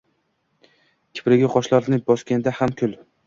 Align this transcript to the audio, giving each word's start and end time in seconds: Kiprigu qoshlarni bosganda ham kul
Kiprigu 1.19 1.51
qoshlarni 1.57 2.01
bosganda 2.09 2.57
ham 2.61 2.77
kul 2.83 2.97